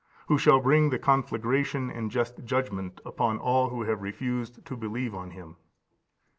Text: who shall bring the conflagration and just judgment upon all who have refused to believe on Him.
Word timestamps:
who 0.29 0.35
shall 0.39 0.59
bring 0.59 0.89
the 0.89 0.97
conflagration 0.97 1.91
and 1.91 2.09
just 2.09 2.43
judgment 2.43 2.99
upon 3.05 3.37
all 3.37 3.69
who 3.69 3.83
have 3.83 4.01
refused 4.01 4.65
to 4.65 4.75
believe 4.75 5.13
on 5.13 5.29
Him. 5.29 5.57